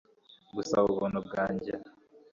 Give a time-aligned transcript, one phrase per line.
[0.55, 1.71] Gusaba ubuntu bwanjye